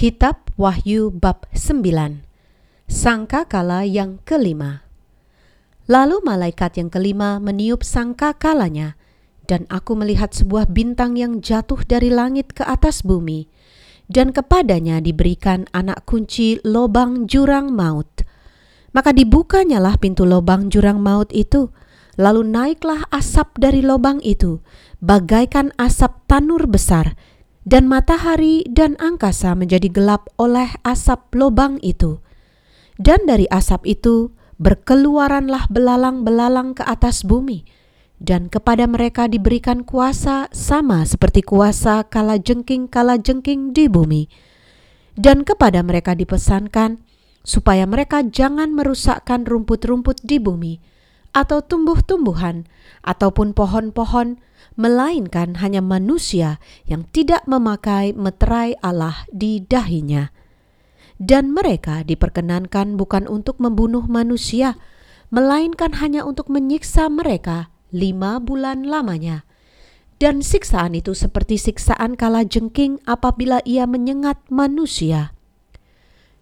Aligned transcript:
Kitab 0.00 0.48
Wahyu 0.56 1.12
bab 1.12 1.44
9 1.52 1.84
Sangka 2.88 3.44
kala 3.44 3.84
yang 3.84 4.16
kelima 4.24 4.88
Lalu 5.92 6.24
malaikat 6.24 6.80
yang 6.80 6.88
kelima 6.88 7.36
meniup 7.36 7.84
sangka 7.84 8.32
kalanya 8.32 8.96
dan 9.44 9.68
aku 9.68 9.92
melihat 10.00 10.32
sebuah 10.32 10.72
bintang 10.72 11.20
yang 11.20 11.44
jatuh 11.44 11.84
dari 11.84 12.08
langit 12.08 12.56
ke 12.56 12.64
atas 12.64 13.04
bumi 13.04 13.44
dan 14.08 14.32
kepadanya 14.32 15.04
diberikan 15.04 15.68
anak 15.76 16.08
kunci 16.08 16.56
lobang 16.64 17.28
jurang 17.28 17.68
maut. 17.68 18.24
Maka 18.96 19.12
dibukanyalah 19.12 20.00
pintu 20.00 20.24
lobang 20.24 20.72
jurang 20.72 21.04
maut 21.04 21.28
itu, 21.28 21.76
lalu 22.16 22.48
naiklah 22.48 23.04
asap 23.12 23.60
dari 23.60 23.84
lobang 23.84 24.24
itu, 24.24 24.64
bagaikan 25.04 25.76
asap 25.76 26.24
tanur 26.24 26.64
besar, 26.64 27.20
dan 27.70 27.86
matahari 27.86 28.66
dan 28.66 28.98
angkasa 28.98 29.54
menjadi 29.54 29.86
gelap 29.86 30.26
oleh 30.42 30.74
asap 30.82 31.38
lobang 31.38 31.78
itu. 31.86 32.18
Dan 32.98 33.30
dari 33.30 33.46
asap 33.46 33.86
itu 33.86 34.34
berkeluaranlah 34.58 35.70
belalang-belalang 35.70 36.74
ke 36.74 36.82
atas 36.82 37.22
bumi, 37.22 37.62
dan 38.18 38.50
kepada 38.50 38.90
mereka 38.90 39.30
diberikan 39.30 39.86
kuasa 39.86 40.50
sama 40.50 41.06
seperti 41.06 41.46
kuasa 41.46 42.02
kala 42.10 42.42
jengking-kala 42.42 43.22
jengking 43.22 43.70
di 43.70 43.86
bumi. 43.86 44.26
Dan 45.14 45.46
kepada 45.46 45.80
mereka 45.86 46.18
dipesankan 46.18 46.98
supaya 47.46 47.86
mereka 47.86 48.26
jangan 48.26 48.74
merusakkan 48.74 49.46
rumput-rumput 49.46 50.20
di 50.26 50.42
bumi, 50.42 50.82
atau 51.30 51.62
tumbuh-tumbuhan, 51.62 52.66
ataupun 53.06 53.54
pohon-pohon, 53.54 54.40
melainkan 54.78 55.60
hanya 55.60 55.84
manusia 55.84 56.62
yang 56.88 57.04
tidak 57.10 57.44
memakai 57.44 58.16
meterai 58.16 58.78
Allah 58.80 59.26
di 59.30 59.60
dahinya. 59.60 60.32
Dan 61.20 61.52
mereka 61.52 62.00
diperkenankan 62.00 62.96
bukan 62.96 63.28
untuk 63.28 63.60
membunuh 63.60 64.08
manusia, 64.08 64.80
melainkan 65.28 66.00
hanya 66.00 66.24
untuk 66.24 66.48
menyiksa 66.48 67.12
mereka 67.12 67.68
lima 67.92 68.40
bulan 68.40 68.88
lamanya. 68.88 69.44
Dan 70.20 70.44
siksaan 70.44 70.92
itu 70.96 71.16
seperti 71.16 71.56
siksaan 71.56 72.16
kala 72.16 72.44
jengking 72.44 73.00
apabila 73.08 73.64
ia 73.64 73.88
menyengat 73.88 74.36
manusia. 74.52 75.32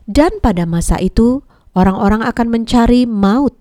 Dan 0.09 0.43
pada 0.43 0.67
masa 0.67 0.99
itu, 0.99 1.47
orang-orang 1.79 2.27
akan 2.27 2.49
mencari 2.51 3.07
maut, 3.07 3.55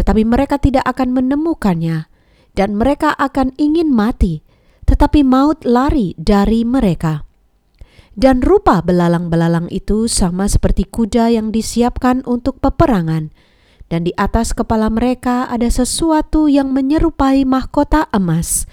tetapi 0.00 0.24
mereka 0.24 0.56
tidak 0.56 0.88
akan 0.88 1.12
menemukannya 1.12 2.08
dan 2.56 2.72
mereka 2.72 3.12
akan 3.20 3.52
ingin 3.60 3.92
mati, 3.92 4.40
tetapi 4.88 5.20
maut 5.20 5.60
lari 5.68 6.16
dari 6.16 6.64
mereka. 6.64 7.28
Dan 8.16 8.40
rupa 8.40 8.80
belalang-belalang 8.80 9.68
itu 9.68 10.08
sama 10.08 10.48
seperti 10.48 10.88
kuda 10.88 11.30
yang 11.30 11.52
disiapkan 11.52 12.24
untuk 12.24 12.58
peperangan, 12.58 13.30
dan 13.86 14.00
di 14.02 14.16
atas 14.18 14.56
kepala 14.56 14.90
mereka 14.90 15.46
ada 15.46 15.68
sesuatu 15.70 16.50
yang 16.50 16.74
menyerupai 16.74 17.46
mahkota 17.46 18.10
emas, 18.10 18.66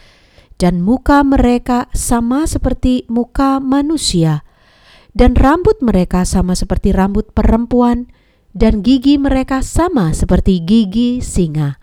dan 0.58 0.82
muka 0.82 1.22
mereka 1.22 1.86
sama 1.94 2.50
seperti 2.50 3.06
muka 3.12 3.62
manusia, 3.62 4.42
dan 5.14 5.38
rambut 5.38 5.78
mereka 5.86 6.26
sama 6.26 6.58
seperti 6.58 6.90
rambut 6.90 7.30
perempuan, 7.30 8.10
dan 8.56 8.86
gigi 8.86 9.18
mereka 9.18 9.64
sama 9.64 10.12
seperti 10.16 10.62
gigi 10.62 11.20
singa 11.24 11.82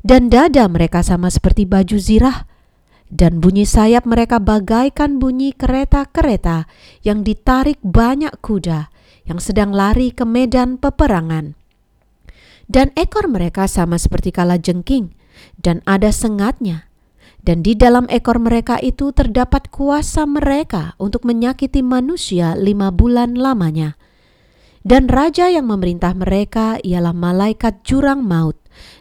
dan 0.00 0.32
dada 0.32 0.64
mereka 0.68 1.04
sama 1.04 1.28
seperti 1.28 1.68
baju 1.68 2.00
zirah, 2.00 2.48
dan 3.12 3.42
bunyi 3.42 3.68
sayap 3.68 4.08
mereka 4.08 4.40
bagaikan 4.40 5.20
bunyi 5.20 5.52
kereta-kereta 5.52 6.64
yang 7.04 7.20
ditarik 7.26 7.76
banyak 7.84 8.32
kuda 8.40 8.88
yang 9.28 9.38
sedang 9.38 9.70
lari 9.76 10.10
ke 10.10 10.24
medan 10.24 10.80
peperangan. 10.80 11.58
Dan 12.70 12.94
ekor 12.94 13.26
mereka 13.26 13.66
sama 13.66 13.98
seperti 13.98 14.30
kala 14.30 14.56
jengking, 14.56 15.12
dan 15.58 15.82
ada 15.84 16.14
sengatnya. 16.14 16.86
Dan 17.40 17.64
di 17.64 17.72
dalam 17.72 18.04
ekor 18.12 18.36
mereka 18.36 18.76
itu 18.84 19.16
terdapat 19.16 19.72
kuasa 19.72 20.28
mereka 20.28 20.92
untuk 21.00 21.24
menyakiti 21.24 21.80
manusia 21.80 22.52
lima 22.52 22.92
bulan 22.92 23.32
lamanya. 23.32 23.96
Dan 24.80 25.12
raja 25.12 25.52
yang 25.52 25.68
memerintah 25.68 26.16
mereka 26.16 26.80
ialah 26.80 27.12
malaikat 27.12 27.84
jurang 27.84 28.24
maut, 28.24 28.60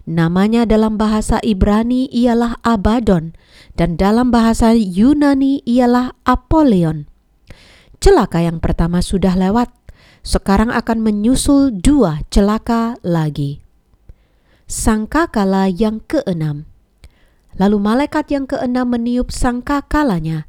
Namanya 0.09 0.65
dalam 0.65 0.97
bahasa 0.97 1.37
Ibrani 1.45 2.09
ialah 2.09 2.57
Abaddon 2.65 3.37
dan 3.77 3.95
dalam 3.95 4.33
bahasa 4.33 4.73
Yunani 4.73 5.61
ialah 5.69 6.17
Apollyon. 6.25 7.05
Celaka 8.01 8.41
yang 8.41 8.57
pertama 8.57 9.05
sudah 9.05 9.37
lewat, 9.37 9.69
sekarang 10.25 10.73
akan 10.73 11.03
menyusul 11.03 11.75
dua 11.77 12.25
celaka 12.33 12.97
lagi. 13.05 13.61
Sangka 14.65 15.29
kala 15.29 15.69
yang 15.69 16.01
keenam. 16.01 16.65
Lalu 17.57 17.77
malaikat 17.81 18.29
yang 18.33 18.45
keenam 18.45 18.93
meniup 18.93 19.33
sangka 19.33 19.83
kalanya, 19.85 20.45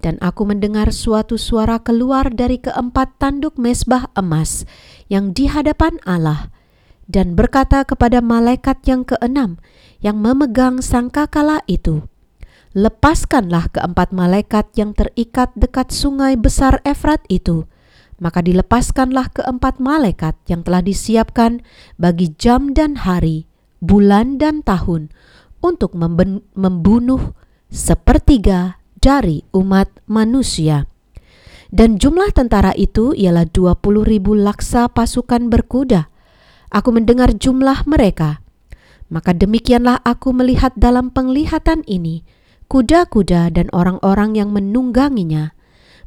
dan 0.00 0.16
aku 0.24 0.48
mendengar 0.48 0.90
suatu 0.90 1.36
suara 1.36 1.80
keluar 1.80 2.32
dari 2.32 2.56
keempat 2.56 3.20
tanduk 3.20 3.60
mesbah 3.60 4.08
emas 4.16 4.64
yang 5.12 5.36
di 5.36 5.46
hadapan 5.46 6.00
Allah, 6.08 6.48
dan 7.06 7.36
berkata 7.36 7.84
kepada 7.84 8.24
malaikat 8.24 8.80
yang 8.88 9.04
keenam 9.04 9.60
yang 10.00 10.16
memegang 10.16 10.80
sangkakala 10.80 11.60
itu, 11.68 12.08
Lepaskanlah 12.70 13.66
keempat 13.74 14.14
malaikat 14.14 14.70
yang 14.78 14.94
terikat 14.94 15.50
dekat 15.58 15.90
sungai 15.90 16.38
besar 16.38 16.78
Efrat 16.86 17.18
itu. 17.26 17.66
Maka 18.22 18.46
dilepaskanlah 18.46 19.34
keempat 19.34 19.82
malaikat 19.82 20.38
yang 20.46 20.62
telah 20.62 20.78
disiapkan 20.78 21.66
bagi 21.98 22.30
jam 22.38 22.70
dan 22.70 23.02
hari, 23.02 23.50
bulan 23.82 24.38
dan 24.38 24.62
tahun, 24.62 25.10
untuk 25.58 25.98
membunuh 26.54 27.34
sepertiga 27.74 28.79
dari 29.00 29.42
umat 29.56 29.88
manusia. 30.06 30.86
Dan 31.72 31.96
jumlah 31.96 32.30
tentara 32.36 32.76
itu 32.76 33.16
ialah 33.16 33.48
20 33.48 34.04
ribu 34.04 34.36
laksa 34.36 34.90
pasukan 34.90 35.48
berkuda, 35.48 36.10
Aku 36.70 36.94
mendengar 36.94 37.34
jumlah 37.34 37.82
mereka. 37.82 38.46
Maka 39.10 39.34
demikianlah 39.34 39.98
aku 40.06 40.30
melihat 40.30 40.70
dalam 40.78 41.10
penglihatan 41.10 41.82
ini 41.90 42.22
kuda-kuda 42.70 43.50
dan 43.50 43.66
orang-orang 43.74 44.38
yang 44.38 44.54
menungganginya. 44.54 45.50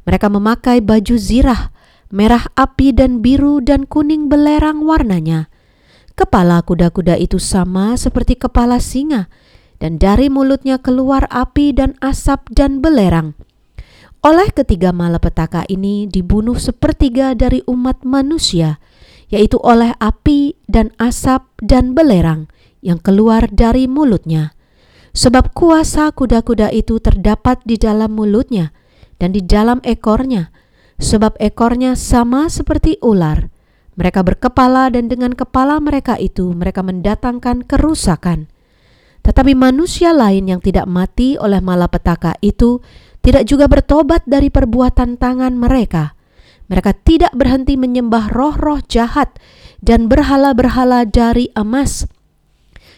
Mereka 0.08 0.32
memakai 0.32 0.80
baju 0.80 1.20
zirah, 1.20 1.68
merah 2.08 2.48
api 2.56 2.96
dan 2.96 3.20
biru 3.20 3.60
dan 3.60 3.84
kuning 3.84 4.32
belerang 4.32 4.80
warnanya. 4.88 5.52
Kepala 6.16 6.64
kuda-kuda 6.64 7.20
itu 7.20 7.36
sama 7.36 8.00
seperti 8.00 8.40
kepala 8.40 8.80
singa, 8.80 9.28
dan 9.84 10.00
dari 10.00 10.32
mulutnya 10.32 10.80
keluar 10.80 11.28
api 11.28 11.76
dan 11.76 11.92
asap 12.00 12.48
dan 12.56 12.80
belerang. 12.80 13.36
Oleh 14.24 14.48
ketiga 14.48 14.96
malapetaka 14.96 15.68
ini 15.68 16.08
dibunuh 16.08 16.56
sepertiga 16.56 17.36
dari 17.36 17.60
umat 17.68 18.00
manusia, 18.00 18.80
yaitu 19.28 19.60
oleh 19.60 19.92
api 20.00 20.56
dan 20.64 20.88
asap 20.96 21.44
dan 21.60 21.92
belerang 21.92 22.48
yang 22.80 22.96
keluar 22.96 23.44
dari 23.52 23.84
mulutnya. 23.84 24.56
Sebab 25.12 25.52
kuasa 25.52 26.08
kuda-kuda 26.16 26.72
itu 26.72 26.96
terdapat 26.96 27.60
di 27.68 27.76
dalam 27.76 28.16
mulutnya 28.16 28.72
dan 29.20 29.36
di 29.36 29.44
dalam 29.44 29.84
ekornya, 29.84 30.48
sebab 30.96 31.36
ekornya 31.36 31.92
sama 31.92 32.48
seperti 32.48 32.96
ular. 33.04 33.52
Mereka 34.00 34.24
berkepala 34.24 34.88
dan 34.88 35.12
dengan 35.12 35.36
kepala 35.36 35.76
mereka 35.76 36.16
itu 36.16 36.56
mereka 36.56 36.80
mendatangkan 36.80 37.68
kerusakan. 37.68 38.48
Tetapi 39.24 39.56
manusia 39.56 40.12
lain 40.12 40.52
yang 40.52 40.60
tidak 40.60 40.84
mati 40.84 41.40
oleh 41.40 41.64
malapetaka 41.64 42.36
itu 42.44 42.84
tidak 43.24 43.48
juga 43.48 43.66
bertobat 43.66 44.22
dari 44.28 44.52
perbuatan 44.52 45.16
tangan 45.16 45.56
mereka 45.56 46.12
mereka 46.68 46.96
tidak 46.96 47.32
berhenti 47.36 47.76
menyembah 47.76 48.32
roh-roh 48.32 48.80
jahat 48.88 49.36
dan 49.84 50.08
berhala-berhala 50.08 51.04
dari 51.04 51.52
emas, 51.52 52.08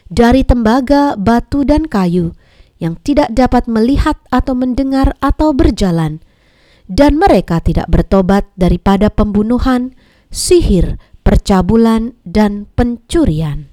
dari 0.07 0.47
tembaga, 0.47 1.19
batu, 1.19 1.67
dan 1.67 1.91
kayu 1.91 2.31
yang 2.79 2.95
tidak 3.03 3.33
dapat 3.35 3.67
melihat 3.67 4.21
atau 4.31 4.55
mendengar 4.55 5.19
atau 5.19 5.51
berjalan, 5.51 6.23
dan 6.87 7.19
mereka 7.19 7.59
tidak 7.59 7.91
bertobat 7.91 8.47
daripada 8.55 9.11
pembunuhan, 9.11 9.97
sihir, 10.31 11.01
percabulan, 11.27 12.15
dan 12.23 12.71
pencurian. 12.79 13.73